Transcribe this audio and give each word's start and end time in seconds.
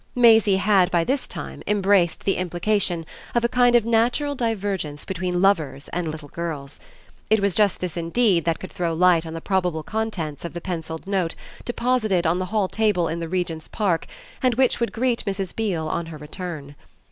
Maisie 0.15 0.57
had 0.57 0.89
by 0.89 1.03
this 1.03 1.27
time 1.27 1.61
embraced 1.67 2.23
the 2.23 2.37
implication 2.37 3.05
of 3.35 3.43
a 3.43 3.47
kind 3.47 3.75
of 3.75 3.85
natural 3.85 4.33
divergence 4.33 5.05
between 5.05 5.43
lovers 5.43 5.89
and 5.89 6.07
little 6.09 6.29
girls. 6.29 6.79
It 7.29 7.39
was 7.39 7.53
just 7.53 7.79
this 7.81 7.95
indeed 7.95 8.43
that 8.45 8.57
could 8.59 8.71
throw 8.71 8.95
light 8.95 9.27
on 9.27 9.35
the 9.35 9.41
probable 9.41 9.83
contents 9.83 10.43
of 10.43 10.53
the 10.53 10.59
pencilled 10.59 11.05
note 11.05 11.35
deposited 11.65 12.25
on 12.25 12.39
the 12.39 12.45
hall 12.47 12.67
table 12.67 13.07
in 13.07 13.19
the 13.19 13.29
Regent's 13.29 13.67
Park 13.67 14.07
and 14.41 14.55
which 14.55 14.79
would 14.79 14.91
greet 14.91 15.23
Mrs. 15.25 15.55
Beale 15.55 15.87
on 15.87 16.07
her 16.07 16.17
return. 16.17 16.73